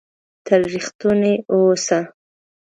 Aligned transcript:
تل 0.45 0.61
ریښتونی 0.73 1.33
اووسه! 1.51 1.99